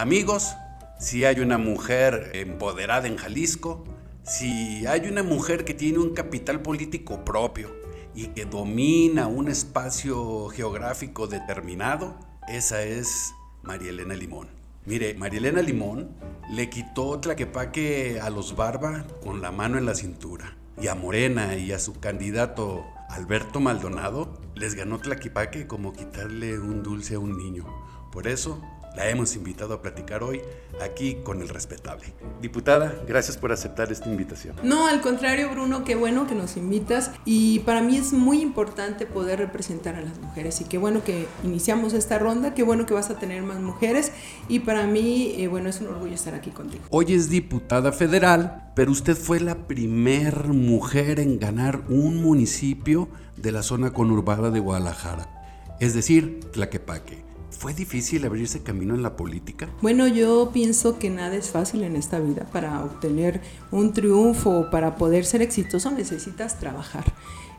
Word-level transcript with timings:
Amigos, 0.00 0.56
si 0.98 1.26
hay 1.26 1.40
una 1.40 1.58
mujer 1.58 2.30
empoderada 2.32 3.06
en 3.06 3.18
Jalisco, 3.18 3.84
si 4.22 4.86
hay 4.86 5.06
una 5.06 5.22
mujer 5.22 5.66
que 5.66 5.74
tiene 5.74 5.98
un 5.98 6.14
capital 6.14 6.62
político 6.62 7.22
propio 7.22 7.68
y 8.14 8.28
que 8.28 8.46
domina 8.46 9.26
un 9.26 9.48
espacio 9.48 10.48
geográfico 10.48 11.26
determinado, 11.26 12.18
esa 12.48 12.82
es 12.82 13.34
María 13.62 13.90
Elena 13.90 14.14
Limón. 14.14 14.48
Mire, 14.86 15.12
María 15.12 15.40
Elena 15.40 15.60
Limón 15.60 16.16
le 16.50 16.70
quitó 16.70 17.20
Tlaquepaque 17.20 18.20
a 18.22 18.30
los 18.30 18.56
Barba 18.56 19.04
con 19.22 19.42
la 19.42 19.52
mano 19.52 19.76
en 19.76 19.84
la 19.84 19.94
cintura. 19.94 20.56
Y 20.80 20.88
a 20.88 20.94
Morena 20.94 21.56
y 21.56 21.72
a 21.72 21.78
su 21.78 22.00
candidato 22.00 22.86
Alberto 23.10 23.60
Maldonado 23.60 24.40
les 24.54 24.76
ganó 24.76 24.98
Tlaquepaque 24.98 25.66
como 25.66 25.92
quitarle 25.92 26.58
un 26.58 26.82
dulce 26.82 27.16
a 27.16 27.18
un 27.18 27.36
niño. 27.36 27.66
Por 28.10 28.28
eso 28.28 28.62
la 28.96 29.08
hemos 29.08 29.36
invitado 29.36 29.74
a 29.74 29.82
platicar 29.82 30.22
hoy 30.22 30.40
aquí 30.80 31.18
con 31.22 31.40
el 31.40 31.48
respetable. 31.48 32.12
Diputada, 32.40 32.94
gracias 33.06 33.36
por 33.36 33.52
aceptar 33.52 33.92
esta 33.92 34.08
invitación. 34.08 34.56
No, 34.62 34.86
al 34.86 35.00
contrario, 35.00 35.50
Bruno, 35.50 35.84
qué 35.84 35.94
bueno 35.94 36.26
que 36.26 36.34
nos 36.34 36.56
invitas 36.56 37.10
y 37.24 37.60
para 37.60 37.82
mí 37.82 37.96
es 37.96 38.12
muy 38.12 38.40
importante 38.40 39.06
poder 39.06 39.38
representar 39.38 39.94
a 39.94 40.00
las 40.00 40.18
mujeres 40.18 40.60
y 40.60 40.64
qué 40.64 40.78
bueno 40.78 41.04
que 41.04 41.26
iniciamos 41.44 41.92
esta 41.92 42.18
ronda, 42.18 42.54
qué 42.54 42.62
bueno 42.62 42.86
que 42.86 42.94
vas 42.94 43.10
a 43.10 43.18
tener 43.18 43.42
más 43.42 43.60
mujeres 43.60 44.12
y 44.48 44.60
para 44.60 44.86
mí, 44.86 45.34
eh, 45.36 45.48
bueno, 45.48 45.68
es 45.68 45.80
un 45.80 45.88
orgullo 45.88 46.14
estar 46.14 46.34
aquí 46.34 46.50
contigo. 46.50 46.84
Hoy 46.90 47.14
es 47.14 47.30
diputada 47.30 47.92
federal, 47.92 48.72
pero 48.74 48.90
usted 48.90 49.16
fue 49.16 49.40
la 49.40 49.66
primer 49.66 50.48
mujer 50.48 51.20
en 51.20 51.38
ganar 51.38 51.82
un 51.88 52.22
municipio 52.22 53.08
de 53.36 53.52
la 53.52 53.62
zona 53.62 53.92
conurbada 53.92 54.50
de 54.50 54.60
Guadalajara, 54.60 55.76
es 55.80 55.94
decir, 55.94 56.40
Tlaquepaque. 56.52 57.29
¿Fue 57.60 57.74
difícil 57.74 58.24
abrirse 58.24 58.62
camino 58.62 58.94
en 58.94 59.02
la 59.02 59.16
política? 59.16 59.68
Bueno, 59.82 60.08
yo 60.08 60.48
pienso 60.50 60.98
que 60.98 61.10
nada 61.10 61.36
es 61.36 61.50
fácil 61.50 61.84
en 61.84 61.94
esta 61.94 62.18
vida. 62.18 62.46
Para 62.50 62.82
obtener 62.82 63.42
un 63.70 63.92
triunfo, 63.92 64.70
para 64.70 64.96
poder 64.96 65.26
ser 65.26 65.42
exitoso, 65.42 65.90
necesitas 65.90 66.58
trabajar. 66.58 67.04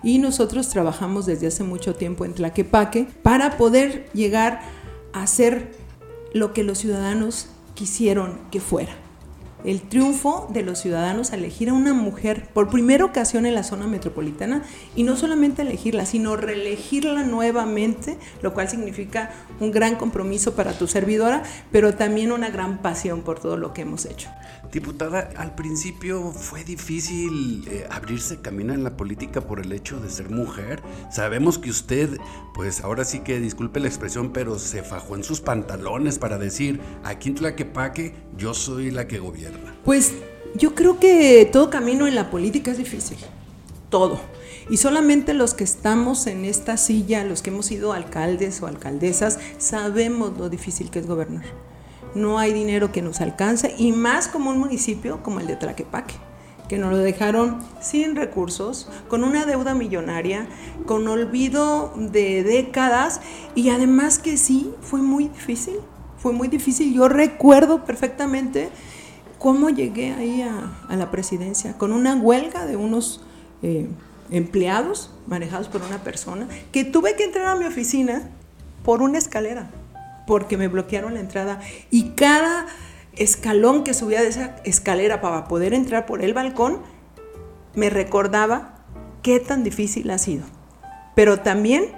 Y 0.02 0.18
nosotros 0.18 0.70
trabajamos 0.70 1.28
desde 1.28 1.46
hace 1.46 1.64
mucho 1.64 1.94
tiempo 1.94 2.26
en 2.26 2.34
Tlaquepaque 2.34 3.10
para 3.22 3.58
poder 3.58 4.10
llegar 4.14 4.62
a 5.14 5.28
ser 5.28 5.72
lo 6.34 6.52
que 6.52 6.64
los 6.64 6.80
ciudadanos 6.80 7.50
quisieron 7.76 8.40
que 8.50 8.60
fuera 8.60 8.96
el 9.64 9.81
triunfo 9.81 10.48
de 10.52 10.64
los 10.64 10.80
ciudadanos 10.80 11.31
a 11.31 11.36
elegir 11.36 11.70
a 11.70 11.73
una 11.73 11.94
mujer 11.94 12.48
por 12.54 12.70
primera 12.70 13.06
ocasión 13.06 13.45
en 13.45 13.56
la 13.56 13.64
zona 13.64 13.88
metropolitana 13.88 14.64
y 14.95 15.03
no 15.03 15.16
solamente 15.16 15.62
elegirla, 15.62 16.06
sino 16.06 16.36
reelegirla 16.36 17.23
nuevamente, 17.23 18.18
lo 18.42 18.53
cual 18.53 18.70
significa 18.70 19.31
un 19.59 19.72
gran 19.72 19.95
compromiso 19.95 20.56
para 20.56 20.73
tu 20.73 20.88
servidora, 20.88 21.44
pero 21.72 21.95
también 21.95 22.31
una 22.31 22.50
gran 22.50 22.80
pasión 22.80 23.22
por 23.22 23.40
todo 23.40 23.58
lo 23.58 23.73
que 23.73 23.81
hemos 23.81 24.06
hecho. 24.06 24.30
Diputada, 24.72 25.32
al 25.36 25.54
principio 25.54 26.32
fue 26.32 26.64
difícil 26.64 27.68
eh, 27.68 27.86
abrirse 27.90 28.40
camino 28.40 28.74
en 28.74 28.86
la 28.86 28.96
política 28.96 29.42
por 29.42 29.60
el 29.60 29.74
hecho 29.74 30.00
de 30.00 30.10
ser 30.10 30.30
mujer. 30.30 30.82
Sabemos 31.12 31.60
que 31.60 31.70
usted, 31.70 32.18
pues 32.54 32.80
ahora 32.80 33.04
sí 33.04 33.20
que 33.20 33.42
disculpe 33.42 33.82
la 33.82 33.90
expresión, 33.90 34.32
pero 34.32 34.58
se 34.60 34.82
fajó 34.82 35.18
en 35.18 35.26
sus 35.26 35.42
pantalones 35.42 36.20
para 36.20 36.38
decir, 36.38 36.80
aquí 37.04 37.30
en 37.30 37.36
Tlaquepaque 37.36 38.16
yo 38.38 38.54
soy 38.54 38.92
la 38.92 39.10
que 39.10 39.20
gobierna. 39.20 39.76
Pues 39.84 40.14
yo 40.56 40.74
creo 40.74 41.00
que 41.00 41.50
todo 41.52 41.70
camino 41.70 42.08
en 42.08 42.16
la 42.16 42.32
política 42.32 42.72
es 42.72 42.78
difícil, 42.78 43.18
todo. 43.90 44.22
Y 44.70 44.78
solamente 44.78 45.34
los 45.34 45.54
que 45.54 45.66
estamos 45.66 46.28
en 46.28 46.46
esta 46.46 46.78
silla, 46.78 47.26
los 47.26 47.42
que 47.42 47.50
hemos 47.50 47.66
sido 47.66 47.92
alcaldes 47.92 48.62
o 48.62 48.68
alcaldesas, 48.68 49.38
sabemos 49.58 50.38
lo 50.38 50.48
difícil 50.48 50.90
que 50.90 51.00
es 51.00 51.08
gobernar 51.08 51.71
no 52.16 52.40
hay 52.40 52.54
dinero 52.54 52.92
que 52.92 53.02
nos 53.02 53.22
alcance 53.22 53.73
y 53.78 53.92
más 53.92 54.28
como 54.28 54.50
un 54.50 54.59
municipio 54.59 55.23
como 55.23 55.40
el 55.40 55.48
de 55.48 55.56
Tlaquepaque 55.56 56.16
que 56.72 56.78
nos 56.78 56.91
lo 56.91 57.00
dejaron 57.00 57.58
sin 57.81 58.16
recursos, 58.16 58.88
con 59.09 59.25
una 59.25 59.46
deuda 59.46 59.74
millonaria, 59.74 60.47
con 60.86 61.06
olvido 61.06 61.94
de 61.97 62.44
décadas 62.44 63.19
y 63.56 63.72
además 63.72 64.19
que 64.19 64.38
sí, 64.38 64.74
fue 64.80 65.02
muy 65.02 65.28
difícil, 65.28 65.75
fue 66.18 66.31
muy 66.31 66.47
difícil. 66.47 66.94
Yo 66.94 67.09
recuerdo 67.09 67.84
perfectamente 67.84 68.69
cómo 69.38 69.69
llegué 69.69 70.13
ahí 70.13 70.44
a, 70.44 70.96
la 70.96 71.12
presidencia, 71.12 71.78
con 71.78 71.91
una 71.91 72.16
huelga 72.16 72.66
de 72.66 72.78
unos 72.78 73.19
eh, 73.63 73.90
empleados 74.30 75.12
manejados 75.28 75.68
por 75.68 75.81
una 75.81 75.97
persona, 75.97 76.47
que 76.72 76.86
tuve 76.86 77.18
que 77.18 77.25
entrar 77.25 77.47
a 77.47 77.56
mi 77.56 77.66
oficina 77.66 78.30
por 78.86 79.02
una 79.02 79.18
escalera 79.18 79.69
porque 80.31 80.56
me 80.56 80.69
bloquearon 80.69 81.16
la 81.16 81.19
entrada 81.19 81.59
y 81.90 82.12
cada 82.12 82.66
escalón 83.18 83.84
que 83.84 83.94
subía 83.94 84.22
de 84.22 84.30
esa 84.30 84.56
escalera 84.64 85.19
para 85.19 85.50
poder 85.50 85.74
entrar 85.74 86.06
por 86.06 86.24
el 86.24 86.34
balcón 86.34 86.80
me 87.75 87.90
recordaba 87.90 88.75
qué 89.24 89.42
tan 89.42 89.66
difícil 89.66 90.09
ha 90.09 90.18
sido, 90.18 90.46
pero 91.16 91.42
también 91.42 91.92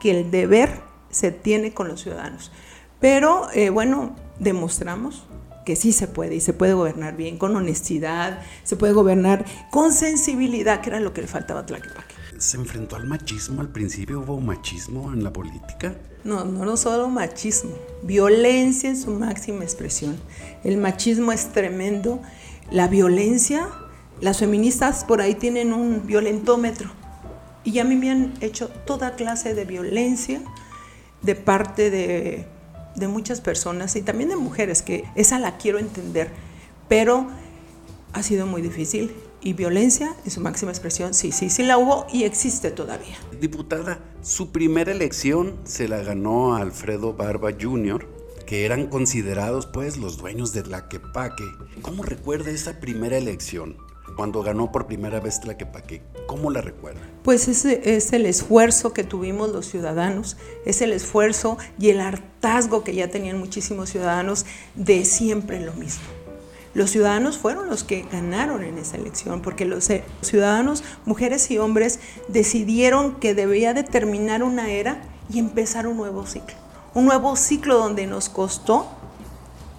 que 0.00 0.10
el 0.10 0.30
deber 0.30 0.70
se 1.10 1.32
tiene 1.32 1.74
con 1.74 1.86
los 1.88 2.00
ciudadanos. 2.00 2.50
Pero 2.98 3.48
eh, 3.52 3.68
bueno, 3.68 4.16
demostramos 4.38 5.26
que 5.66 5.76
sí 5.76 5.92
se 5.92 6.08
puede 6.08 6.36
y 6.36 6.40
se 6.40 6.54
puede 6.54 6.72
gobernar 6.72 7.14
bien, 7.14 7.36
con 7.36 7.54
honestidad, 7.56 8.40
se 8.62 8.76
puede 8.76 8.94
gobernar 8.94 9.44
con 9.70 9.92
sensibilidad, 9.92 10.80
que 10.80 10.88
era 10.88 11.00
lo 11.00 11.12
que 11.12 11.20
le 11.20 11.26
faltaba 11.26 11.60
a 11.60 11.66
Tlaquepaque. 11.66 12.19
¿Se 12.40 12.56
enfrentó 12.56 12.96
al 12.96 13.06
machismo 13.06 13.60
al 13.60 13.68
principio? 13.68 14.20
¿Hubo 14.20 14.40
machismo 14.40 15.12
en 15.12 15.22
la 15.22 15.30
política? 15.30 15.94
No, 16.24 16.42
no, 16.46 16.64
no 16.64 16.78
solo 16.78 17.06
machismo, 17.10 17.72
violencia 18.02 18.88
en 18.88 18.96
su 18.96 19.10
máxima 19.10 19.62
expresión. 19.62 20.18
El 20.64 20.78
machismo 20.78 21.32
es 21.32 21.52
tremendo. 21.52 22.22
La 22.70 22.88
violencia, 22.88 23.68
las 24.22 24.38
feministas 24.38 25.04
por 25.04 25.20
ahí 25.20 25.34
tienen 25.34 25.74
un 25.74 26.06
violentómetro. 26.06 26.90
Y 27.62 27.78
a 27.78 27.84
mí 27.84 27.94
me 27.94 28.10
han 28.10 28.32
hecho 28.40 28.68
toda 28.86 29.16
clase 29.16 29.54
de 29.54 29.66
violencia 29.66 30.40
de 31.20 31.34
parte 31.34 31.90
de, 31.90 32.46
de 32.96 33.06
muchas 33.06 33.42
personas 33.42 33.96
y 33.96 34.00
también 34.00 34.30
de 34.30 34.36
mujeres, 34.36 34.80
que 34.80 35.04
esa 35.14 35.38
la 35.38 35.58
quiero 35.58 35.78
entender. 35.78 36.30
Pero 36.88 37.28
ha 38.12 38.22
sido 38.22 38.46
muy 38.46 38.62
difícil 38.62 39.12
y 39.40 39.54
violencia 39.54 40.14
en 40.24 40.30
su 40.30 40.40
máxima 40.40 40.70
expresión, 40.70 41.14
sí, 41.14 41.32
sí, 41.32 41.50
sí 41.50 41.62
la 41.62 41.78
hubo 41.78 42.06
y 42.12 42.24
existe 42.24 42.70
todavía. 42.70 43.16
Diputada, 43.40 44.00
su 44.22 44.52
primera 44.52 44.92
elección 44.92 45.56
se 45.64 45.88
la 45.88 46.02
ganó 46.02 46.56
Alfredo 46.56 47.14
Barba 47.14 47.50
Jr., 47.58 48.06
que 48.46 48.64
eran 48.64 48.88
considerados 48.88 49.66
pues 49.66 49.96
los 49.96 50.18
dueños 50.18 50.52
de 50.52 50.62
Tlaquepaque. 50.64 51.44
¿Cómo 51.82 52.02
recuerda 52.02 52.50
esa 52.50 52.80
primera 52.80 53.16
elección? 53.16 53.76
Cuando 54.16 54.42
ganó 54.42 54.72
por 54.72 54.86
primera 54.86 55.20
vez 55.20 55.40
Tlaquepaque, 55.40 56.02
¿cómo 56.26 56.50
la 56.50 56.60
recuerda? 56.60 57.00
Pues 57.22 57.46
ese 57.46 57.94
es 57.96 58.12
el 58.12 58.26
esfuerzo 58.26 58.92
que 58.92 59.04
tuvimos 59.04 59.50
los 59.50 59.66
ciudadanos, 59.66 60.36
es 60.66 60.82
el 60.82 60.92
esfuerzo 60.92 61.58
y 61.78 61.90
el 61.90 62.00
hartazgo 62.00 62.82
que 62.82 62.94
ya 62.94 63.08
tenían 63.08 63.38
muchísimos 63.38 63.90
ciudadanos 63.90 64.44
de 64.74 65.04
siempre 65.04 65.60
lo 65.60 65.72
mismo 65.74 66.02
los 66.74 66.90
ciudadanos 66.90 67.38
fueron 67.38 67.68
los 67.68 67.84
que 67.84 68.06
ganaron 68.10 68.62
en 68.62 68.78
esa 68.78 68.96
elección, 68.96 69.42
porque 69.42 69.64
los 69.64 69.88
eh, 69.90 70.04
ciudadanos, 70.20 70.84
mujeres 71.04 71.50
y 71.50 71.58
hombres, 71.58 71.98
decidieron 72.28 73.16
que 73.16 73.34
debía 73.34 73.74
de 73.74 73.82
terminar 73.82 74.42
una 74.42 74.70
era 74.70 75.02
y 75.32 75.38
empezar 75.38 75.86
un 75.86 75.96
nuevo 75.96 76.26
ciclo. 76.26 76.56
Un 76.94 77.06
nuevo 77.06 77.36
ciclo 77.36 77.78
donde 77.78 78.06
nos 78.06 78.28
costó 78.28 78.86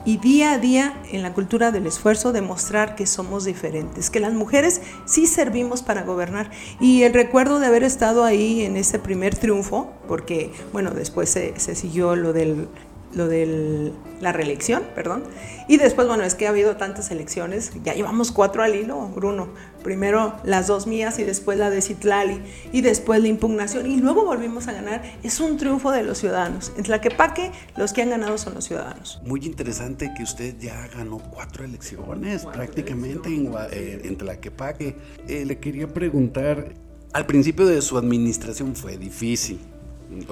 y 0.03 0.17
día 0.17 0.53
a 0.53 0.57
día 0.57 0.99
en 1.11 1.21
la 1.21 1.33
cultura 1.33 1.71
del 1.71 1.85
esfuerzo 1.85 2.31
demostrar 2.31 2.95
que 2.95 3.05
somos 3.05 3.45
diferentes, 3.45 4.09
que 4.09 4.19
las 4.19 4.33
mujeres 4.33 4.81
sí 5.05 5.27
servimos 5.27 5.83
para 5.83 6.03
gobernar. 6.03 6.49
Y 6.79 7.03
el 7.03 7.13
recuerdo 7.13 7.59
de 7.59 7.67
haber 7.67 7.83
estado 7.83 8.23
ahí 8.23 8.63
en 8.63 8.77
ese 8.77 8.97
primer 8.97 9.35
triunfo, 9.35 9.91
porque 10.07 10.51
bueno, 10.73 10.91
después 10.91 11.29
se 11.29 11.75
siguió 11.75 12.15
lo 12.15 12.33
del 12.33 12.67
lo 13.13 13.27
de 13.27 13.91
la 14.19 14.31
reelección, 14.31 14.83
perdón. 14.95 15.23
Y 15.67 15.77
después, 15.77 16.07
bueno, 16.07 16.23
es 16.23 16.35
que 16.35 16.47
ha 16.47 16.49
habido 16.49 16.75
tantas 16.77 17.11
elecciones, 17.11 17.71
ya 17.83 17.93
llevamos 17.93 18.31
cuatro 18.31 18.63
al 18.63 18.75
hilo, 18.75 19.07
Bruno. 19.07 19.49
Primero 19.83 20.35
las 20.43 20.67
dos 20.67 20.85
mías 20.85 21.17
y 21.17 21.23
después 21.23 21.57
la 21.57 21.69
de 21.69 21.81
Citlali 21.81 22.39
y 22.71 22.81
después 22.81 23.19
la 23.21 23.27
impugnación 23.27 23.89
y 23.89 23.97
luego 23.97 24.25
volvimos 24.25 24.67
a 24.67 24.73
ganar. 24.73 25.01
Es 25.23 25.39
un 25.39 25.57
triunfo 25.57 25.91
de 25.91 26.03
los 26.03 26.19
ciudadanos. 26.19 26.71
En 26.77 26.83
Tlaquepaque 26.83 27.51
los 27.77 27.93
que 27.93 28.03
han 28.03 28.11
ganado 28.11 28.37
son 28.37 28.53
los 28.53 28.65
ciudadanos. 28.65 29.21
Muy 29.25 29.43
interesante 29.45 30.11
que 30.15 30.23
usted 30.23 30.55
ya 30.59 30.87
ganó 30.95 31.17
cuatro 31.17 31.65
elecciones 31.65 32.45
prácticamente 32.45 33.29
en, 33.29 33.51
eh, 33.71 34.01
en 34.03 34.17
Tlaquepaque. 34.17 34.95
Eh, 35.27 35.45
le 35.45 35.57
quería 35.57 35.87
preguntar, 35.87 36.73
al 37.13 37.25
principio 37.25 37.65
de 37.65 37.81
su 37.81 37.97
administración 37.97 38.75
fue 38.75 38.97
difícil 38.97 39.59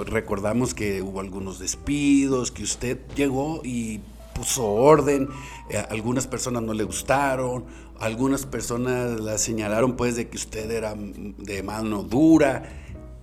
Recordamos 0.08 0.74
que 0.74 1.02
hubo 1.02 1.20
algunos 1.20 1.60
despidos, 1.60 2.52
que 2.52 2.64
usted 2.64 3.00
llegó 3.16 3.62
y 3.64 4.02
puso 4.34 4.66
orden, 4.66 5.30
eh, 5.70 5.84
algunas 5.90 6.28
personas 6.28 6.64
no 6.64 6.74
le 6.74 6.84
gustaron, 6.84 7.66
algunas 8.00 8.46
personas 8.46 9.20
la 9.20 9.38
señalaron 9.38 9.96
pues 9.96 10.16
de 10.16 10.30
que 10.30 10.38
usted 10.38 10.72
era 10.72 10.96
de 10.96 11.64
mano 11.64 12.04
dura. 12.04 12.64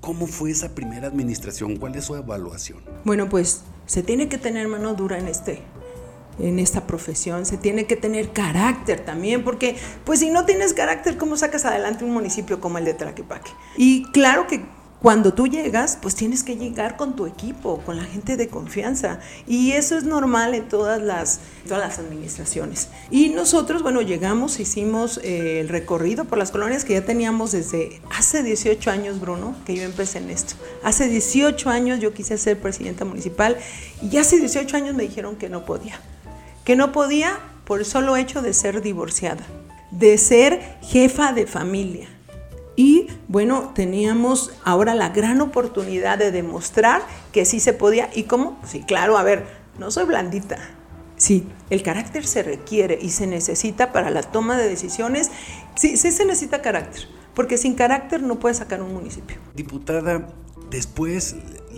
¿Cómo 0.00 0.26
fue 0.26 0.50
esa 0.50 0.74
primera 0.74 1.08
administración? 1.08 1.76
¿Cuál 1.76 1.96
es 1.96 2.04
su 2.04 2.14
evaluación? 2.14 2.78
Bueno, 3.04 3.28
pues 3.28 3.62
se 3.86 4.02
tiene 4.02 4.28
que 4.28 4.38
tener 4.38 4.68
mano 4.68 4.94
dura 4.94 5.18
en 5.18 5.28
este 5.28 5.62
en 6.38 6.58
esta 6.58 6.86
profesión, 6.86 7.46
se 7.46 7.56
tiene 7.56 7.86
que 7.86 7.96
tener 7.96 8.30
carácter 8.32 9.00
también, 9.06 9.42
porque 9.42 9.76
pues 10.04 10.20
si 10.20 10.30
no 10.30 10.44
tienes 10.44 10.74
carácter, 10.74 11.16
¿cómo 11.16 11.36
sacas 11.38 11.64
adelante 11.64 12.04
un 12.04 12.12
municipio 12.12 12.60
como 12.60 12.76
el 12.76 12.84
de 12.84 12.92
Tlaquepaque? 12.92 13.50
Y 13.78 14.04
claro 14.12 14.46
que 14.46 14.62
cuando 15.06 15.32
tú 15.32 15.46
llegas, 15.46 15.96
pues 16.02 16.16
tienes 16.16 16.42
que 16.42 16.56
llegar 16.56 16.96
con 16.96 17.14
tu 17.14 17.26
equipo, 17.26 17.78
con 17.86 17.96
la 17.96 18.02
gente 18.02 18.36
de 18.36 18.48
confianza. 18.48 19.20
Y 19.46 19.70
eso 19.70 19.96
es 19.96 20.02
normal 20.02 20.52
en 20.56 20.68
todas 20.68 21.00
las, 21.00 21.38
todas 21.62 21.78
las 21.78 22.00
administraciones. 22.00 22.88
Y 23.08 23.28
nosotros, 23.28 23.84
bueno, 23.84 24.02
llegamos, 24.02 24.58
hicimos 24.58 25.20
eh, 25.22 25.60
el 25.60 25.68
recorrido 25.68 26.24
por 26.24 26.38
las 26.38 26.50
colonias 26.50 26.84
que 26.84 26.94
ya 26.94 27.04
teníamos 27.04 27.52
desde 27.52 28.00
hace 28.10 28.42
18 28.42 28.90
años, 28.90 29.20
Bruno, 29.20 29.54
que 29.64 29.76
yo 29.76 29.84
empecé 29.84 30.18
en 30.18 30.28
esto. 30.28 30.56
Hace 30.82 31.06
18 31.06 31.70
años 31.70 32.00
yo 32.00 32.12
quise 32.12 32.36
ser 32.36 32.60
presidenta 32.60 33.04
municipal 33.04 33.58
y 34.02 34.16
hace 34.16 34.40
18 34.40 34.76
años 34.76 34.96
me 34.96 35.04
dijeron 35.04 35.36
que 35.36 35.48
no 35.48 35.64
podía. 35.64 36.00
Que 36.64 36.74
no 36.74 36.90
podía 36.90 37.38
por 37.64 37.78
el 37.78 37.86
solo 37.86 38.16
hecho 38.16 38.42
de 38.42 38.52
ser 38.52 38.82
divorciada, 38.82 39.46
de 39.92 40.18
ser 40.18 40.78
jefa 40.82 41.32
de 41.32 41.46
familia 41.46 42.08
y 42.76 43.08
bueno, 43.28 43.72
teníamos 43.74 44.52
ahora 44.62 44.94
la 44.94 45.08
gran 45.08 45.40
oportunidad 45.40 46.18
de 46.18 46.30
demostrar 46.30 47.02
que 47.32 47.46
sí 47.46 47.58
se 47.58 47.72
podía. 47.72 48.10
¿Y 48.14 48.24
cómo? 48.24 48.60
Sí, 48.64 48.82
claro, 48.82 49.16
a 49.16 49.22
ver, 49.22 49.46
no 49.78 49.90
soy 49.90 50.04
blandita. 50.04 50.58
Sí, 51.16 51.48
el 51.70 51.82
carácter 51.82 52.26
se 52.26 52.42
requiere 52.42 52.98
y 53.00 53.08
se 53.08 53.26
necesita 53.26 53.92
para 53.92 54.10
la 54.10 54.22
toma 54.22 54.58
de 54.58 54.68
decisiones. 54.68 55.30
Sí, 55.74 55.96
sí 55.96 56.12
se 56.12 56.26
necesita 56.26 56.60
carácter, 56.60 57.08
porque 57.34 57.56
sin 57.56 57.74
carácter 57.74 58.22
no 58.22 58.38
puedes 58.38 58.58
sacar 58.58 58.82
un 58.82 58.92
municipio. 58.92 59.38
Diputada, 59.54 60.28
después 60.70 61.36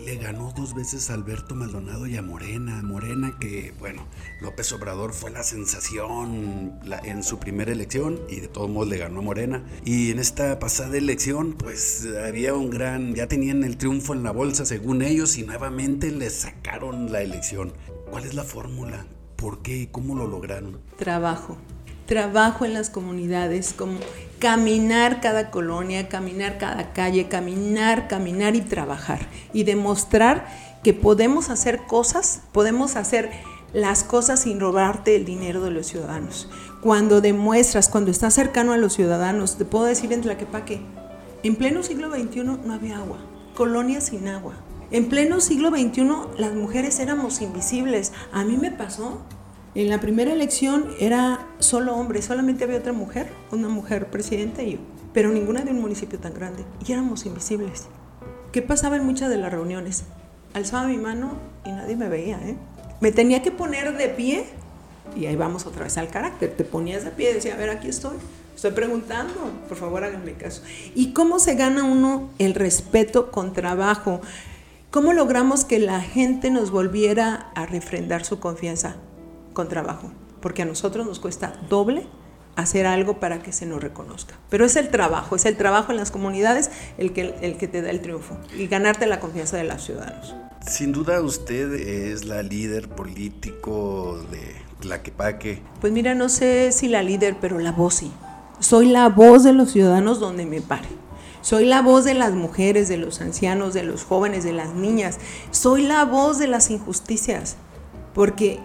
le 0.09 0.17
ganó 0.17 0.55
dos 0.57 0.75
veces 0.75 1.11
a 1.11 1.15
Alberto 1.15 1.55
Maldonado 1.55 2.07
y 2.07 2.17
a 2.17 2.23
Morena. 2.23 2.81
Morena 2.83 3.37
que, 3.39 3.75
bueno, 3.79 4.07
López 4.41 4.73
Obrador 4.73 5.13
fue 5.13 5.31
la 5.31 5.43
sensación 5.43 6.81
en 7.05 7.23
su 7.23 7.39
primera 7.39 7.73
elección 7.73 8.19
y 8.27 8.41
de 8.41 8.49
todos 8.49 8.71
modos 8.71 8.89
le 8.89 8.97
ganó 8.97 9.19
a 9.19 9.23
Morena. 9.23 9.63
Y 9.85 10.11
en 10.11 10.19
esta 10.19 10.59
pasada 10.59 10.97
elección, 10.97 11.53
pues 11.53 12.09
había 12.27 12.55
un 12.55 12.71
gran, 12.71 13.15
ya 13.15 13.29
tenían 13.29 13.65
el 13.65 13.77
triunfo 13.77 14.15
en 14.15 14.23
la 14.23 14.31
bolsa 14.31 14.65
según 14.65 15.03
ellos 15.03 15.37
y 15.37 15.43
nuevamente 15.43 16.11
les 16.11 16.33
sacaron 16.33 17.13
la 17.13 17.21
elección. 17.21 17.75
¿Cuál 18.11 18.25
es 18.25 18.33
la 18.33 18.45
fórmula? 18.45 19.05
¿Por 19.37 19.61
qué? 19.61 19.91
¿Cómo 19.93 20.15
lo 20.15 20.27
lograron? 20.27 20.81
Trabajo 20.97 21.59
trabajo 22.09 22.65
en 22.65 22.73
las 22.73 22.89
comunidades, 22.89 23.75
como 23.75 24.01
caminar 24.41 25.21
cada 25.21 25.51
colonia, 25.51 26.09
caminar 26.09 26.57
cada 26.59 26.93
calle, 26.93 27.29
caminar, 27.29 28.09
caminar 28.09 28.57
y 28.57 28.63
trabajar 28.63 29.29
y 29.53 29.65
demostrar 29.65 30.49
que 30.83 30.95
podemos 30.95 31.51
hacer 31.51 31.81
cosas, 31.87 32.41
podemos 32.53 32.97
hacer 32.97 33.31
las 33.75 34.05
cosas 34.05 34.41
sin 34.41 34.59
robarte 34.59 35.17
el 35.17 35.27
dinero 35.27 35.63
de 35.63 35.71
los 35.71 35.87
ciudadanos. 35.87 36.49
Cuando 36.81 37.21
demuestras, 37.21 37.91
cuando 37.91 38.11
estás 38.11 38.33
cercano 38.33 38.73
a 38.73 38.79
los 38.79 38.95
ciudadanos, 38.95 39.59
te 39.59 39.67
puedo 39.67 39.85
decir 39.85 40.11
en 40.13 40.23
Tlaquepaque, 40.23 40.81
en 41.43 41.57
pleno 41.57 41.83
siglo 41.83 42.11
XXI 42.11 42.43
no 42.43 42.73
había 42.73 42.97
agua, 42.97 43.19
colonias 43.55 44.05
sin 44.07 44.29
agua. 44.29 44.55
En 44.91 45.11
pleno 45.11 45.41
siglo 45.41 45.69
XXI 45.69 46.09
las 46.39 46.55
mujeres 46.55 46.99
éramos 47.01 47.43
invisibles. 47.43 48.13
A 48.33 48.45
mí 48.45 48.57
me 48.57 48.71
pasó 48.71 49.21
en 49.75 49.89
la 49.89 50.01
primera 50.01 50.33
elección 50.33 50.87
era 50.99 51.47
solo 51.59 51.95
hombre, 51.95 52.23
solamente 52.23 52.65
había 52.65 52.79
otra 52.79 52.93
mujer, 52.93 53.29
una 53.53 53.69
mujer 53.69 54.11
presidenta 54.11 54.63
y 54.63 54.73
yo, 54.73 54.79
pero 55.13 55.31
ninguna 55.31 55.63
de 55.63 55.71
un 55.71 55.81
municipio 55.81 56.19
tan 56.19 56.35
grande. 56.35 56.65
Y 56.87 56.93
éramos 56.93 57.27
invisibles. 57.27 57.87
¿Qué 58.53 58.63
pasaba 58.63 58.97
en 58.97 59.05
muchas 59.05 59.29
de 59.29 59.37
las 59.37 59.53
reuniones? 59.53 60.05
Alzaba 60.55 60.89
mi 60.89 60.97
mano 60.97 61.33
y 61.65 61.71
nadie 61.71 61.97
me 61.97 62.09
veía, 62.09 62.39
¿eh? 62.47 62.57
Me 63.01 63.13
tenía 63.13 63.43
que 63.43 63.51
poner 63.51 63.97
de 63.97 64.09
pie 64.09 64.47
y 65.15 65.27
ahí 65.27 65.37
vamos 65.37 65.67
otra 65.67 65.85
vez 65.85 65.99
al 65.99 66.09
carácter. 66.09 66.55
Te 66.57 66.65
ponías 66.65 67.05
de 67.05 67.11
pie 67.11 67.31
y 67.31 67.35
decía, 67.35 67.55
a 67.55 67.57
ver, 67.57 67.71
aquí 67.71 67.89
estoy. 67.89 68.17
Estoy 68.55 68.73
preguntando, 68.73 69.35
por 69.69 69.77
favor 69.77 70.03
háganme 70.03 70.33
caso. 70.33 70.63
¿Y 70.95 71.13
cómo 71.13 71.39
se 71.39 71.55
gana 71.55 71.85
uno 71.85 72.31
el 72.39 72.55
respeto 72.55 73.31
con 73.31 73.53
trabajo? 73.53 74.21
¿Cómo 74.91 75.13
logramos 75.13 75.65
que 75.65 75.79
la 75.79 76.01
gente 76.01 76.51
nos 76.51 76.73
volviera 76.73 77.53
a 77.55 77.67
refrendar 77.67 78.25
su 78.25 78.41
confianza? 78.41 78.97
Con 79.59 79.67
trabajo, 79.67 80.13
porque 80.41 80.63
a 80.63 80.67
nosotros 80.67 81.05
nos 81.05 81.19
cuesta 81.19 81.53
doble 81.69 82.07
hacer 82.55 82.87
algo 82.87 83.19
para 83.19 83.43
que 83.43 83.51
se 83.51 83.67
nos 83.67 83.83
reconozca. 83.83 84.37
Pero 84.51 84.65
es 84.65 84.77
el 84.77 84.89
trabajo, 84.89 85.35
es 85.35 85.47
el 85.47 85.57
trabajo 85.57 85.91
en 85.91 85.99
las 85.99 86.13
comunidades 86.13 86.71
el 86.97 87.13
que, 87.13 87.35
el 87.43 87.57
que 87.57 87.67
te 87.67 87.83
da 87.83 87.91
el 87.91 88.01
triunfo 88.01 88.37
y 88.57 88.69
ganarte 88.69 89.09
la 89.09 89.19
confianza 89.19 89.57
de 89.57 89.65
los 89.65 89.83
ciudadanos. 89.83 90.37
Sin 90.65 90.93
duda 90.93 91.21
usted 91.23 91.73
es 91.73 92.25
la 92.25 92.45
líder 92.45 92.89
político 92.89 94.25
de 94.31 94.55
Tlaquepaque. 94.79 95.61
Pues 95.81 95.93
mira, 95.93 96.15
no 96.15 96.29
sé 96.29 96.71
si 96.71 96.87
la 96.87 97.03
líder, 97.03 97.39
pero 97.41 97.59
la 97.59 97.73
voz 97.73 97.95
sí. 97.95 98.13
Soy 98.61 98.87
la 98.87 99.09
voz 99.09 99.43
de 99.43 99.55
los 99.55 99.73
ciudadanos 99.73 100.21
donde 100.21 100.47
me 100.47 100.61
pare. 100.61 100.87
Soy 101.41 101.65
la 101.65 101.83
voz 101.83 102.05
de 102.05 102.15
las 102.15 102.33
mujeres, 102.33 102.87
de 102.89 102.97
los 102.97 103.21
ancianos, 103.21 103.75
de 103.75 103.83
los 103.83 104.05
jóvenes, 104.05 104.45
de 104.45 104.53
las 104.53 104.73
niñas. 104.75 105.19
Soy 105.51 105.83
la 105.83 106.05
voz 106.05 106.39
de 106.39 106.47
las 106.47 106.71
injusticias. 106.71 107.57
Porque 108.15 108.61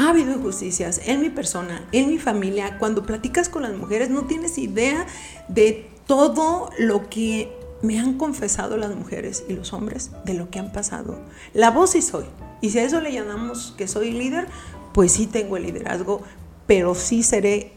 ha 0.00 0.08
habido 0.08 0.32
injusticias 0.32 1.02
en 1.04 1.20
mi 1.20 1.28
persona, 1.28 1.86
en 1.92 2.08
mi 2.08 2.16
familia. 2.16 2.78
Cuando 2.78 3.04
platicas 3.04 3.50
con 3.50 3.62
las 3.62 3.74
mujeres 3.74 4.08
no 4.08 4.24
tienes 4.24 4.56
idea 4.56 5.06
de 5.48 5.90
todo 6.06 6.70
lo 6.78 7.10
que 7.10 7.52
me 7.82 8.00
han 8.00 8.16
confesado 8.16 8.78
las 8.78 8.94
mujeres 8.94 9.44
y 9.46 9.52
los 9.52 9.74
hombres 9.74 10.10
de 10.24 10.32
lo 10.32 10.48
que 10.48 10.58
han 10.58 10.72
pasado. 10.72 11.20
La 11.52 11.70
voz 11.70 11.90
sí 11.90 12.00
soy. 12.00 12.24
Y 12.62 12.70
si 12.70 12.78
a 12.78 12.84
eso 12.84 13.02
le 13.02 13.12
llamamos 13.12 13.74
que 13.76 13.86
soy 13.86 14.12
líder, 14.12 14.46
pues 14.94 15.12
sí 15.12 15.26
tengo 15.26 15.58
el 15.58 15.64
liderazgo, 15.64 16.22
pero 16.66 16.94
sí 16.94 17.22
seré 17.22 17.72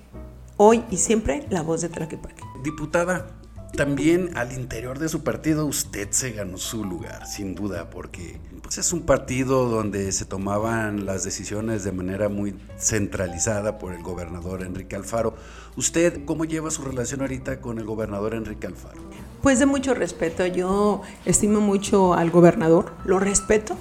hoy 0.56 0.82
y 0.90 0.98
siempre 0.98 1.46
la 1.50 1.62
voz 1.62 1.82
de 1.82 1.90
Tlaquepaque. 1.90 2.44
Diputada, 2.64 3.28
también 3.76 4.30
al 4.38 4.54
interior 4.54 4.98
de 4.98 5.10
su 5.10 5.24
partido 5.24 5.66
usted 5.66 6.10
se 6.12 6.32
ganó 6.32 6.58
su 6.58 6.86
lugar, 6.86 7.28
sin 7.28 7.54
duda, 7.54 7.90
porque 7.90 8.40
es 8.78 8.94
un 8.94 9.02
partido 9.02 9.70
donde 9.70 10.12
se 10.12 10.26
tomaban 10.26 11.06
las 11.06 11.24
decisiones 11.24 11.84
de 11.84 11.92
manera 11.92 12.30
muy 12.30 12.56
centralizada 12.78 13.78
por 13.78 13.94
el 13.94 14.02
gobernador 14.02 14.64
Enrique 14.64 14.96
Alfaro. 14.96 15.36
¿Usted 15.76 16.26
cómo 16.26 16.46
lleva 16.46 16.72
su 16.72 16.82
relación 16.82 17.22
ahorita 17.22 17.62
con 17.62 17.78
el 17.78 17.86
gobernador 17.86 18.34
Enrique 18.34 18.68
Alfaro? 18.68 19.02
Pues 19.42 19.60
de 19.60 19.66
mucho 19.66 19.94
respeto. 19.94 20.46
Yo 20.48 21.02
estimo 21.26 21.60
mucho 21.60 22.14
al 22.14 22.32
gobernador, 22.32 22.94
lo 23.06 23.20
respeto 23.20 23.76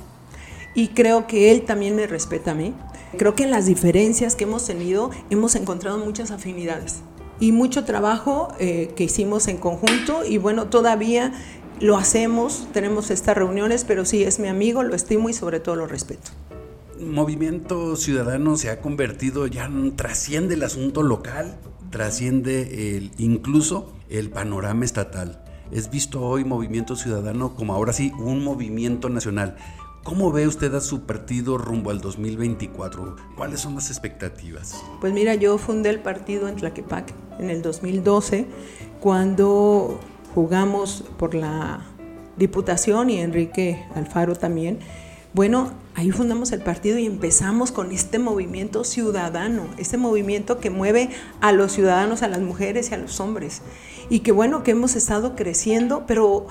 y 0.75 0.89
creo 0.89 1.27
que 1.27 1.53
él 1.53 1.63
también 1.63 1.97
me 1.97 2.07
respeta 2.07 2.51
a 2.51 2.55
mí. 2.55 2.75
Creo 3.17 3.35
que 3.35 3.45
en 3.45 3.51
las 3.51 3.67
diferencias 3.67 4.37
que 4.37 4.45
hemos 4.45 4.67
tenido 4.67 5.11
hemos 5.31 5.55
encontrado 5.55 5.99
muchas 5.99 6.31
afinidades 6.31 7.03
y 7.41 7.51
mucho 7.51 7.85
trabajo 7.85 8.55
eh, 8.59 8.93
que 8.95 9.05
hicimos 9.05 9.49
en 9.49 9.57
conjunto 9.57 10.25
y 10.25 10.39
bueno, 10.39 10.69
todavía 10.69 11.33
lo 11.83 11.97
hacemos, 11.97 12.69
tenemos 12.73 13.11
estas 13.11 13.37
reuniones, 13.37 13.85
pero 13.85 14.05
sí, 14.05 14.23
es 14.23 14.39
mi 14.39 14.47
amigo, 14.47 14.85
lo 14.85 14.95
estimo 14.95 15.29
y 15.29 15.33
sobre 15.33 15.59
todo 15.59 15.75
lo 15.75 15.87
respeto. 15.89 16.31
Movimiento 17.01 17.97
Ciudadano 17.97 18.57
se 18.57 18.71
ha 18.71 18.81
convertido 18.81 19.49
ya, 19.49 19.69
trasciende 19.97 20.55
el 20.55 20.63
asunto 20.63 21.03
local, 21.03 21.59
trasciende 21.91 22.97
el, 22.97 23.11
incluso 23.19 23.93
el 24.09 24.31
panorama 24.31 24.85
estatal. 24.85 25.43
Es 25.73 25.91
visto 25.91 26.21
hoy 26.23 26.45
Movimiento 26.45 26.95
Ciudadano 26.95 27.57
como 27.57 27.75
ahora 27.75 27.93
sí 27.93 28.13
un 28.17 28.45
movimiento 28.45 29.09
nacional. 29.09 29.57
¿Cómo 30.05 30.31
ve 30.31 30.47
usted 30.47 30.73
a 30.75 30.81
su 30.81 31.03
partido 31.03 31.59
rumbo 31.59 31.91
al 31.91 32.01
2024? 32.01 33.17
¿Cuáles 33.37 33.61
son 33.61 33.75
las 33.75 33.91
expectativas? 33.91 34.81
Pues 35.01 35.13
mira, 35.13 35.35
yo 35.35 35.59
fundé 35.59 35.91
el 35.91 35.99
partido 35.99 36.49
en 36.49 36.57
Tlaquepaque 36.57 37.15
en 37.41 37.51
el 37.51 37.63
2012, 37.63 38.47
cuando 39.01 39.99
jugamos 40.35 41.05
por 41.19 41.35
la 41.35 41.81
Diputación 42.37 43.11
y 43.11 43.21
Enrique 43.21 43.85
Alfaro 43.95 44.35
también. 44.35 44.79
Bueno, 45.35 45.73
ahí 45.95 46.11
fundamos 46.11 46.53
el 46.53 46.61
partido 46.61 46.99
y 46.99 47.07
empezamos 47.07 47.73
con 47.73 47.93
este 47.93 48.19
movimiento 48.19 48.85
ciudadano, 48.85 49.67
este 49.79 49.97
movimiento 49.97 50.59
que 50.59 50.71
mueve 50.71 51.11
a 51.41 51.53
los 51.53 51.73
ciudadanos, 51.73 52.23
a 52.23 52.29
las 52.29 52.41
mujeres 52.41 52.91
y 52.91 52.95
a 52.95 52.99
los 52.99 53.21
hombres. 53.21 53.63
Y 54.11 54.21
que 54.21 54.33
bueno, 54.33 54.63
que 54.63 54.73
hemos 54.73 54.97
estado 54.97 55.37
creciendo, 55.37 56.05
pero 56.07 56.47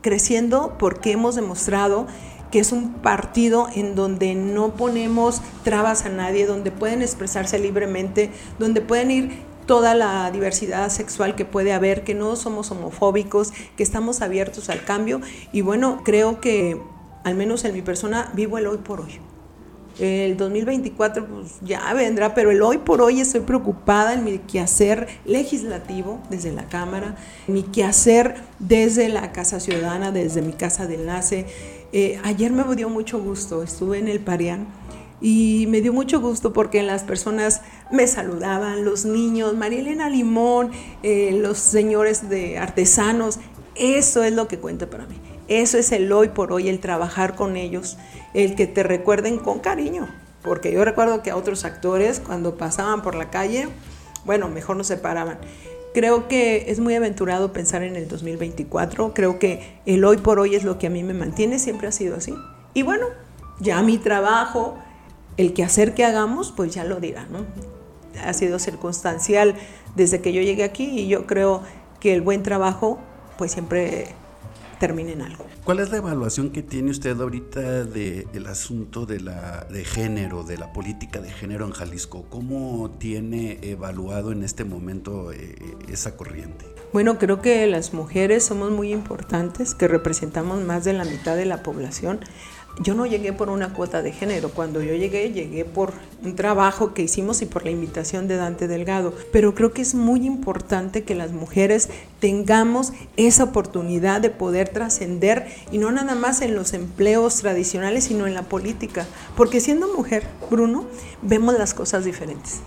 creciendo 0.00 0.76
porque 0.78 1.12
hemos 1.12 1.34
demostrado 1.34 2.06
que 2.50 2.60
es 2.60 2.70
un 2.70 2.92
partido 2.92 3.68
en 3.74 3.96
donde 3.96 4.34
no 4.36 4.74
ponemos 4.74 5.42
trabas 5.64 6.04
a 6.04 6.08
nadie, 6.08 6.46
donde 6.46 6.70
pueden 6.70 7.02
expresarse 7.02 7.58
libremente, 7.58 8.30
donde 8.60 8.80
pueden 8.80 9.10
ir 9.10 9.38
toda 9.66 9.94
la 9.94 10.30
diversidad 10.30 10.90
sexual 10.90 11.34
que 11.34 11.44
puede 11.44 11.72
haber, 11.72 12.04
que 12.04 12.14
no 12.14 12.36
somos 12.36 12.70
homofóbicos, 12.70 13.52
que 13.76 13.82
estamos 13.82 14.22
abiertos 14.22 14.68
al 14.68 14.84
cambio 14.84 15.20
y 15.52 15.60
bueno, 15.60 16.02
creo 16.04 16.40
que 16.40 16.80
al 17.24 17.34
menos 17.34 17.64
en 17.64 17.74
mi 17.74 17.82
persona 17.82 18.30
vivo 18.34 18.58
el 18.58 18.66
hoy 18.66 18.78
por 18.78 19.00
hoy. 19.00 19.20
El 19.98 20.36
2024 20.36 21.26
pues, 21.26 21.52
ya 21.62 21.92
vendrá, 21.94 22.34
pero 22.34 22.50
el 22.50 22.62
hoy 22.62 22.78
por 22.78 23.00
hoy 23.00 23.20
estoy 23.20 23.40
preocupada 23.40 24.14
en 24.14 24.24
mi 24.24 24.38
quehacer 24.38 25.06
legislativo 25.24 26.20
desde 26.30 26.52
la 26.52 26.68
Cámara, 26.68 27.16
mi 27.46 27.62
quehacer 27.62 28.34
desde 28.58 29.08
la 29.08 29.30
Casa 29.30 29.60
Ciudadana, 29.60 30.10
desde 30.10 30.42
mi 30.42 30.52
casa 30.52 30.88
de 30.88 30.96
enlace, 30.96 31.46
eh, 31.92 32.20
ayer 32.24 32.50
me 32.50 32.64
dio 32.74 32.88
mucho 32.88 33.22
gusto, 33.22 33.62
estuve 33.62 33.98
en 33.98 34.08
el 34.08 34.18
Parián 34.18 34.66
Y 35.20 35.66
me 35.68 35.80
dio 35.80 35.92
mucho 35.92 36.20
gusto 36.20 36.52
porque 36.52 36.82
las 36.82 37.02
personas 37.02 37.62
me 37.90 38.06
saludaban, 38.06 38.84
los 38.84 39.04
niños, 39.04 39.54
María 39.54 39.80
Elena 39.80 40.10
Limón, 40.10 40.70
eh, 41.02 41.38
los 41.40 41.58
señores 41.58 42.28
de 42.28 42.58
artesanos. 42.58 43.38
Eso 43.74 44.22
es 44.22 44.32
lo 44.32 44.48
que 44.48 44.58
cuenta 44.58 44.90
para 44.90 45.06
mí. 45.06 45.20
Eso 45.48 45.78
es 45.78 45.92
el 45.92 46.10
hoy 46.12 46.28
por 46.28 46.52
hoy, 46.52 46.68
el 46.68 46.80
trabajar 46.80 47.36
con 47.36 47.56
ellos, 47.56 47.96
el 48.32 48.54
que 48.54 48.66
te 48.66 48.82
recuerden 48.82 49.38
con 49.38 49.60
cariño. 49.60 50.08
Porque 50.42 50.72
yo 50.72 50.84
recuerdo 50.84 51.22
que 51.22 51.30
a 51.30 51.36
otros 51.36 51.64
actores 51.64 52.20
cuando 52.20 52.56
pasaban 52.56 53.02
por 53.02 53.14
la 53.14 53.30
calle, 53.30 53.68
bueno, 54.24 54.48
mejor 54.48 54.76
no 54.76 54.84
se 54.84 54.96
paraban. 54.96 55.38
Creo 55.94 56.28
que 56.28 56.70
es 56.70 56.80
muy 56.80 56.94
aventurado 56.94 57.52
pensar 57.52 57.82
en 57.82 57.96
el 57.96 58.08
2024. 58.08 59.14
Creo 59.14 59.38
que 59.38 59.80
el 59.86 60.04
hoy 60.04 60.16
por 60.16 60.38
hoy 60.38 60.54
es 60.54 60.64
lo 60.64 60.78
que 60.78 60.88
a 60.88 60.90
mí 60.90 61.02
me 61.02 61.14
mantiene, 61.14 61.58
siempre 61.58 61.88
ha 61.88 61.92
sido 61.92 62.16
así. 62.16 62.34
Y 62.74 62.82
bueno, 62.82 63.06
ya 63.60 63.82
mi 63.82 63.98
trabajo, 63.98 64.76
el 65.36 65.52
que 65.52 65.64
hacer 65.64 65.94
que 65.94 66.04
hagamos, 66.04 66.52
pues 66.52 66.74
ya 66.74 66.84
lo 66.84 67.00
dirá, 67.00 67.26
¿no? 67.26 67.44
Ha 68.24 68.32
sido 68.32 68.58
circunstancial 68.58 69.54
desde 69.96 70.20
que 70.20 70.32
yo 70.32 70.40
llegué 70.42 70.64
aquí 70.64 70.84
y 70.84 71.08
yo 71.08 71.26
creo 71.26 71.62
que 72.00 72.14
el 72.14 72.22
buen 72.22 72.42
trabajo, 72.42 72.98
pues 73.38 73.52
siempre 73.52 74.08
termina 74.78 75.12
en 75.12 75.22
algo. 75.22 75.46
¿Cuál 75.64 75.80
es 75.80 75.90
la 75.90 75.96
evaluación 75.96 76.50
que 76.50 76.62
tiene 76.62 76.90
usted 76.90 77.18
ahorita 77.18 77.84
del 77.84 78.46
asunto 78.46 79.06
de, 79.06 79.20
la, 79.20 79.66
de 79.70 79.84
género, 79.84 80.42
de 80.42 80.58
la 80.58 80.72
política 80.72 81.20
de 81.20 81.30
género 81.30 81.64
en 81.64 81.72
Jalisco? 81.72 82.26
¿Cómo 82.28 82.90
tiene 82.98 83.58
evaluado 83.62 84.30
en 84.30 84.42
este 84.42 84.64
momento 84.64 85.32
eh, 85.32 85.56
esa 85.88 86.16
corriente? 86.16 86.66
Bueno, 86.92 87.18
creo 87.18 87.40
que 87.40 87.66
las 87.66 87.94
mujeres 87.94 88.44
somos 88.44 88.70
muy 88.70 88.92
importantes, 88.92 89.74
que 89.74 89.88
representamos 89.88 90.62
más 90.62 90.84
de 90.84 90.92
la 90.92 91.04
mitad 91.04 91.34
de 91.34 91.46
la 91.46 91.62
población 91.62 92.20
yo 92.80 92.94
no 92.94 93.06
llegué 93.06 93.32
por 93.32 93.50
una 93.50 93.72
cuota 93.72 94.02
de 94.02 94.12
género. 94.12 94.50
Cuando 94.50 94.82
yo 94.82 94.94
llegué, 94.94 95.30
llegué 95.32 95.64
por 95.64 95.92
un 96.24 96.34
trabajo 96.34 96.92
que 96.92 97.02
hicimos 97.02 97.40
y 97.40 97.46
por 97.46 97.64
la 97.64 97.70
invitación 97.70 98.26
de 98.26 98.36
Dante 98.36 98.66
Delgado. 98.66 99.14
Pero 99.32 99.54
creo 99.54 99.72
que 99.72 99.82
es 99.82 99.94
muy 99.94 100.26
importante 100.26 101.04
que 101.04 101.14
las 101.14 101.32
mujeres 101.32 101.88
tengamos 102.18 102.92
esa 103.16 103.44
oportunidad 103.44 104.20
de 104.20 104.30
poder 104.30 104.70
trascender 104.70 105.46
y 105.70 105.78
no 105.78 105.92
nada 105.92 106.16
más 106.16 106.40
en 106.40 106.56
los 106.56 106.72
empleos 106.72 107.36
tradicionales, 107.36 108.04
sino 108.04 108.26
en 108.26 108.34
la 108.34 108.42
política. 108.42 109.06
Porque 109.36 109.60
siendo 109.60 109.94
mujer, 109.94 110.24
Bruno, 110.50 110.84
vemos 111.22 111.56
las 111.56 111.74
cosas 111.74 112.04
diferentes. 112.04 112.60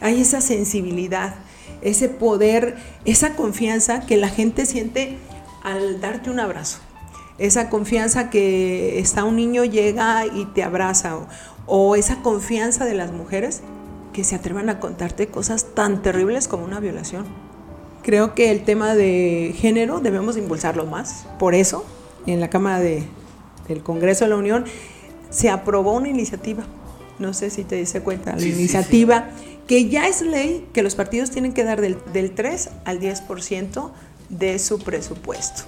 Hay 0.00 0.22
esa 0.22 0.40
sensibilidad, 0.40 1.34
ese 1.82 2.08
poder, 2.08 2.76
esa 3.04 3.36
confianza 3.36 4.06
que 4.06 4.16
la 4.16 4.30
gente 4.30 4.64
siente 4.64 5.18
al 5.62 6.00
darte 6.00 6.30
un 6.30 6.40
abrazo 6.40 6.78
esa 7.40 7.70
confianza 7.70 8.28
que 8.28 8.98
está 8.98 9.24
un 9.24 9.36
niño 9.36 9.64
llega 9.64 10.26
y 10.26 10.44
te 10.44 10.62
abraza, 10.62 11.16
o, 11.66 11.96
esa 11.96 12.20
confianza 12.22 12.84
de 12.84 12.94
las 12.94 13.12
mujeres 13.12 13.62
que 14.12 14.24
se 14.24 14.34
atrevan 14.34 14.68
a 14.68 14.78
contarte 14.78 15.28
cosas 15.28 15.74
tan 15.74 16.02
terribles 16.02 16.48
como 16.48 16.64
una 16.64 16.80
violación. 16.80 17.24
Creo 18.02 18.34
que 18.34 18.50
el 18.50 18.62
tema 18.64 18.94
de 18.94 19.54
género 19.56 20.00
debemos 20.00 20.36
impulsarlo 20.36 20.84
más. 20.84 21.26
Por 21.38 21.54
eso, 21.54 21.84
en 22.26 22.40
la 22.40 22.50
Cámara 22.50 22.78
de, 22.80 23.04
del 23.68 23.82
Congreso 23.82 24.24
de 24.24 24.30
la 24.30 24.36
Unión 24.36 24.64
se 25.30 25.48
aprobó 25.48 25.94
una 25.94 26.08
iniciativa, 26.08 26.64
no 27.18 27.32
sé 27.32 27.48
si 27.48 27.64
te 27.64 27.76
diste 27.76 28.02
cuenta, 28.02 28.36
la 28.36 28.42
iniciativa 28.42 29.30
que 29.66 29.88
ya 29.88 30.08
es 30.08 30.20
ley 30.20 30.66
que 30.74 30.82
los 30.82 30.94
partidos 30.94 31.30
tienen 31.30 31.52
que 31.52 31.64
dar 31.64 31.80
del, 31.80 31.96
del 32.12 32.32
3 32.34 32.68
al 32.84 33.00
10% 33.00 33.90
de 34.28 34.58
su 34.58 34.78
presupuesto. 34.80 35.62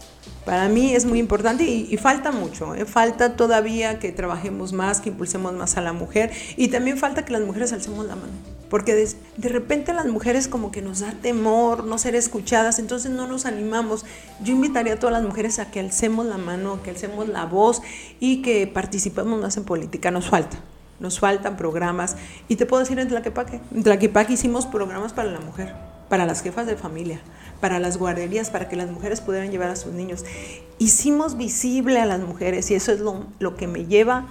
Para 0.45 0.69
mí 0.69 0.93
es 0.93 1.05
muy 1.05 1.21
importante 1.21 1.63
y, 1.63 1.97
falta 1.99 2.33
mucho, 2.33 2.75
¿eh? 2.75 2.85
falta 2.85 3.37
todavía 3.37 4.01
que 4.01 4.11
trabajemos 4.11 4.73
más, 4.73 5.01
que 5.01 5.11
impulsemos 5.11 5.53
más 5.53 5.77
a 5.77 5.81
la 5.81 5.93
mujer 5.93 6.33
y 6.57 6.67
también 6.67 6.99
falta 6.99 7.25
que 7.25 7.33
las 7.33 7.43
mujeres 7.43 7.73
alcemos 7.73 8.07
la 8.07 8.17
mano, 8.17 8.33
porque 8.69 8.93
de, 8.93 9.09
de 9.37 9.49
repente 9.49 9.93
las 9.93 10.07
mujeres 10.07 10.49
como 10.49 10.73
que 10.73 10.83
nos 10.83 10.99
da 10.99 11.13
temor 11.13 11.85
no 11.85 11.97
ser 11.97 12.17
escuchadas, 12.17 12.81
entonces 12.81 13.13
no 13.13 13.29
nos 13.29 13.47
animamos. 13.47 14.05
Yo 14.43 14.53
invitaría 14.53 14.95
a 14.95 14.99
todas 14.99 15.13
las 15.13 15.23
mujeres 15.23 15.61
a 15.61 15.71
que 15.71 15.79
alcemos 15.79 16.27
la 16.27 16.39
mano, 16.39 16.83
que 16.83 16.91
alcemos 16.91 17.29
la 17.29 17.47
voz 17.47 17.81
y 18.19 18.43
que 18.43 18.67
participemos 18.67 19.41
más 19.41 19.57
en 19.57 19.65
política, 19.65 20.11
nos 20.11 20.29
falta. 20.29 20.59
Nos 20.99 21.21
faltan 21.21 21.57
programas. 21.57 22.17
Y 22.49 22.57
te 22.57 22.67
puedo 22.67 22.81
decir 22.81 22.99
en 22.99 23.09
Tlaquepaque. 23.09 23.61
En 23.73 23.83
Tlaquepaque 23.83 24.33
hicimos 24.33 24.67
programas 24.67 25.13
para 25.13 25.31
la 25.31 25.41
mujer, 25.41 25.75
para 26.09 26.27
las 26.27 26.43
jefas 26.43 26.67
de 26.67 26.77
familia, 26.77 27.21
para 27.63 27.79
las 27.79 27.97
guarderías, 27.97 28.51
para 28.51 28.69
que 28.69 28.75
las 28.75 28.91
mujeres 28.91 29.21
pudieran 29.21 29.53
llevar 29.53 29.71
a 29.71 29.77
sus 29.77 29.93
niños. 29.93 30.25
Hicimos 30.81 31.37
visible 31.37 32.01
a 32.01 32.07
las 32.07 32.21
mujeres 32.21 32.69
y 32.73 32.75
eso 32.75 32.91
es 32.91 32.99
lo, 32.99 33.55
que 33.55 33.69
me 33.69 33.87
lleva 33.87 34.27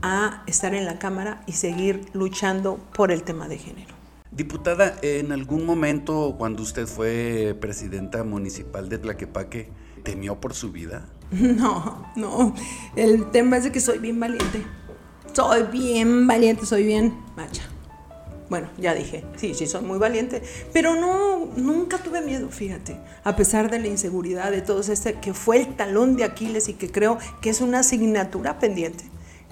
a 0.00 0.42
estar 0.46 0.74
en 0.74 0.86
la 0.86 0.98
Cámara 0.98 1.42
y 1.46 1.52
seguir 1.52 2.06
luchando 2.14 2.78
por 2.94 3.12
el 3.12 3.24
tema 3.24 3.46
de 3.46 3.58
género. 3.58 3.94
Diputada, 4.30 4.96
en 5.02 5.32
algún 5.32 5.66
momento 5.66 6.36
cuando 6.38 6.62
usted 6.62 6.86
fue 6.86 7.54
presidenta 7.60 8.24
municipal 8.24 8.88
de 8.88 8.96
Tlaquepaque, 8.96 9.68
¿temió 10.02 10.40
por 10.40 10.54
su 10.54 10.72
vida? 10.72 11.06
No, 11.30 12.10
no. 12.16 12.54
El 12.96 13.30
tema 13.30 13.58
es 13.58 13.64
de 13.64 13.72
que 13.72 13.80
soy 13.80 13.98
bien 13.98 14.18
valiente. 14.18 14.64
Soy 15.34 15.64
bien 15.64 16.26
valiente, 16.26 16.64
soy 16.64 16.84
bien 16.84 17.14
macha. 17.36 17.71
Bueno, 18.52 18.68
ya 18.76 18.92
dije, 18.92 19.24
sí, 19.36 19.54
sí, 19.54 19.66
soy 19.66 19.80
muy 19.80 19.98
valiente, 19.98 20.42
pero 20.74 20.94
no, 20.94 21.46
nunca 21.56 21.96
tuve 21.96 22.20
miedo, 22.20 22.50
fíjate, 22.50 22.98
a 23.24 23.34
pesar 23.34 23.70
de 23.70 23.78
la 23.78 23.86
inseguridad, 23.86 24.50
de 24.50 24.60
todo 24.60 24.82
este, 24.82 25.14
que 25.14 25.32
fue 25.32 25.56
el 25.56 25.74
talón 25.74 26.16
de 26.16 26.24
Aquiles 26.24 26.68
y 26.68 26.74
que 26.74 26.90
creo 26.90 27.16
que 27.40 27.48
es 27.48 27.62
una 27.62 27.78
asignatura 27.78 28.58
pendiente, 28.58 29.04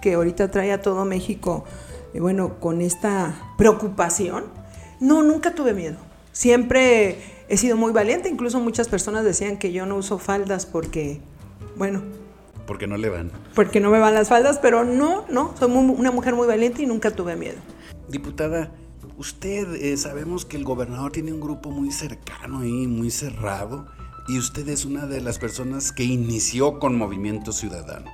que 0.02 0.12
ahorita 0.12 0.50
trae 0.50 0.70
a 0.70 0.82
todo 0.82 1.06
México, 1.06 1.64
eh, 2.12 2.20
bueno, 2.20 2.60
con 2.60 2.82
esta 2.82 3.54
preocupación. 3.56 4.44
No, 5.00 5.22
nunca 5.22 5.54
tuve 5.54 5.72
miedo. 5.72 5.96
Siempre 6.32 7.22
he 7.48 7.56
sido 7.56 7.78
muy 7.78 7.94
valiente, 7.94 8.28
incluso 8.28 8.60
muchas 8.60 8.88
personas 8.88 9.24
decían 9.24 9.56
que 9.56 9.72
yo 9.72 9.86
no 9.86 9.96
uso 9.96 10.18
faldas 10.18 10.66
porque, 10.66 11.22
bueno, 11.74 12.02
porque 12.66 12.86
no 12.86 12.98
le 12.98 13.08
van. 13.08 13.32
Porque 13.54 13.80
no 13.80 13.88
me 13.90 13.98
van 13.98 14.12
las 14.12 14.28
faldas, 14.28 14.58
pero 14.58 14.84
no, 14.84 15.24
no, 15.30 15.54
soy 15.58 15.72
una 15.72 16.10
mujer 16.10 16.34
muy 16.34 16.46
valiente 16.46 16.82
y 16.82 16.86
nunca 16.86 17.12
tuve 17.12 17.34
miedo. 17.34 17.56
Diputada, 18.10 18.72
Usted, 19.20 19.74
eh, 19.74 19.98
sabemos 19.98 20.46
que 20.46 20.56
el 20.56 20.64
gobernador 20.64 21.12
tiene 21.12 21.30
un 21.30 21.40
grupo 21.40 21.70
muy 21.70 21.92
cercano 21.92 22.64
y 22.64 22.86
muy 22.86 23.10
cerrado, 23.10 23.86
y 24.28 24.38
usted 24.38 24.66
es 24.70 24.86
una 24.86 25.04
de 25.04 25.20
las 25.20 25.38
personas 25.38 25.92
que 25.92 26.04
inició 26.04 26.78
con 26.78 26.96
Movimiento 26.96 27.52
Ciudadano. 27.52 28.10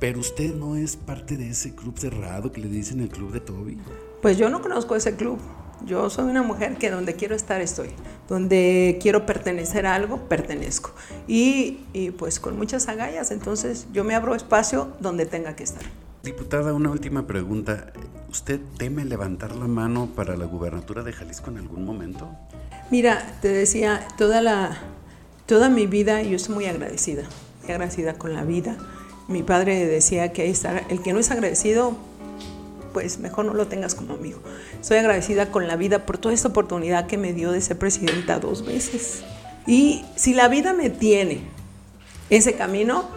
pero 0.00 0.20
usted 0.20 0.54
no 0.54 0.74
es 0.74 0.96
parte 0.96 1.36
de 1.36 1.50
ese 1.50 1.74
club 1.74 1.98
cerrado 1.98 2.50
que 2.50 2.62
le 2.62 2.68
dicen 2.68 3.00
el 3.00 3.10
club 3.10 3.30
de 3.30 3.40
Toby. 3.40 3.76
Pues 4.22 4.38
yo 4.38 4.48
no 4.48 4.62
conozco 4.62 4.96
ese 4.96 5.16
club. 5.16 5.38
Yo 5.84 6.08
soy 6.08 6.30
una 6.30 6.42
mujer 6.42 6.78
que 6.78 6.90
donde 6.90 7.14
quiero 7.14 7.34
estar 7.34 7.60
estoy, 7.60 7.90
donde 8.26 8.98
quiero 9.02 9.26
pertenecer 9.26 9.84
a 9.84 9.94
algo, 9.94 10.28
pertenezco. 10.30 10.94
Y, 11.28 11.80
y 11.92 12.10
pues 12.10 12.40
con 12.40 12.56
muchas 12.56 12.88
agallas, 12.88 13.32
entonces 13.32 13.86
yo 13.92 14.02
me 14.02 14.14
abro 14.14 14.34
espacio 14.34 14.94
donde 14.98 15.26
tenga 15.26 15.54
que 15.56 15.64
estar. 15.64 15.82
Diputada, 16.22 16.72
una 16.72 16.90
última 16.90 17.26
pregunta. 17.26 17.92
¿Usted 18.32 18.60
teme 18.78 19.04
levantar 19.04 19.54
la 19.54 19.66
mano 19.66 20.08
para 20.16 20.38
la 20.38 20.46
gubernatura 20.46 21.02
de 21.02 21.12
Jalisco 21.12 21.50
en 21.50 21.58
algún 21.58 21.84
momento? 21.84 22.30
Mira, 22.90 23.36
te 23.42 23.48
decía, 23.48 24.08
toda, 24.16 24.40
la, 24.40 24.78
toda 25.44 25.68
mi 25.68 25.86
vida 25.86 26.22
yo 26.22 26.36
estoy 26.36 26.54
muy 26.54 26.64
agradecida, 26.64 27.24
muy 27.60 27.72
agradecida 27.72 28.14
con 28.14 28.32
la 28.32 28.44
vida. 28.44 28.78
Mi 29.28 29.42
padre 29.42 29.84
decía 29.84 30.32
que 30.32 30.50
el 30.50 31.02
que 31.02 31.12
no 31.12 31.18
es 31.18 31.30
agradecido, 31.30 31.94
pues 32.94 33.18
mejor 33.18 33.44
no 33.44 33.52
lo 33.52 33.66
tengas 33.66 33.94
como 33.94 34.14
amigo. 34.14 34.38
Soy 34.80 34.96
agradecida 34.96 35.50
con 35.50 35.68
la 35.68 35.76
vida 35.76 36.06
por 36.06 36.16
toda 36.16 36.32
esta 36.32 36.48
oportunidad 36.48 37.06
que 37.08 37.18
me 37.18 37.34
dio 37.34 37.52
de 37.52 37.60
ser 37.60 37.78
presidenta 37.78 38.38
dos 38.38 38.64
veces. 38.64 39.24
Y 39.66 40.06
si 40.16 40.32
la 40.32 40.48
vida 40.48 40.72
me 40.72 40.88
tiene 40.88 41.42
ese 42.30 42.54
camino, 42.54 43.10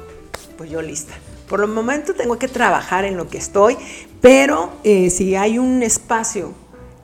pues 0.58 0.70
yo 0.70 0.82
lista. 0.82 1.14
Por 1.48 1.62
el 1.62 1.68
momento 1.68 2.14
tengo 2.16 2.40
que 2.40 2.48
trabajar 2.48 3.06
en 3.06 3.18
lo 3.18 3.28
que 3.28 3.38
estoy, 3.38 3.78
pero 4.22 4.72
eh, 4.84 5.10
si 5.10 5.36
hay 5.36 5.60
un 5.60 5.84
espacio 5.84 6.54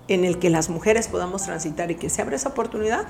en 0.07 0.25
el 0.25 0.39
que 0.39 0.49
las 0.49 0.69
mujeres 0.69 1.07
podamos 1.07 1.43
transitar 1.43 1.91
y 1.91 1.95
que 1.95 2.09
se 2.09 2.21
abra 2.21 2.35
esa 2.35 2.49
oportunidad, 2.49 3.07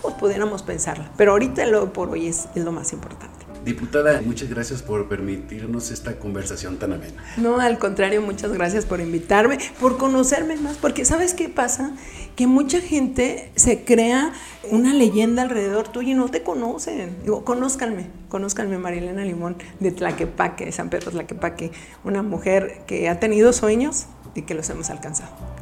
pues 0.00 0.14
pudiéramos 0.14 0.62
pensarla. 0.62 1.10
Pero 1.16 1.32
ahorita 1.32 1.66
lo 1.66 1.92
por 1.92 2.10
hoy 2.10 2.28
es 2.28 2.48
lo 2.54 2.72
más 2.72 2.92
importante. 2.92 3.37
Diputada, 3.68 4.22
muchas 4.22 4.48
gracias 4.48 4.80
por 4.80 5.10
permitirnos 5.10 5.90
esta 5.90 6.18
conversación 6.18 6.78
tan 6.78 6.94
amena. 6.94 7.22
No, 7.36 7.60
al 7.60 7.78
contrario, 7.78 8.22
muchas 8.22 8.50
gracias 8.50 8.86
por 8.86 8.98
invitarme, 8.98 9.58
por 9.78 9.98
conocerme 9.98 10.56
más, 10.56 10.78
porque 10.78 11.04
¿sabes 11.04 11.34
qué 11.34 11.50
pasa? 11.50 11.92
Que 12.34 12.46
mucha 12.46 12.80
gente 12.80 13.52
se 13.56 13.84
crea 13.84 14.32
una 14.70 14.94
leyenda 14.94 15.42
alrededor 15.42 15.86
tuyo 15.86 16.12
y 16.12 16.14
no 16.14 16.30
te 16.30 16.42
conocen. 16.42 17.18
Digo, 17.24 17.44
conózcanme, 17.44 18.06
conózcanme 18.30 18.78
Marilena 18.78 19.22
Limón 19.22 19.58
de 19.80 19.90
Tlaquepaque, 19.90 20.64
de 20.64 20.72
San 20.72 20.88
Pedro 20.88 21.10
Tlaquepaque, 21.10 21.70
una 22.04 22.22
mujer 22.22 22.80
que 22.86 23.10
ha 23.10 23.20
tenido 23.20 23.52
sueños 23.52 24.06
y 24.34 24.42
que 24.42 24.54
los 24.54 24.70
hemos 24.70 24.88
alcanzado. 24.88 25.57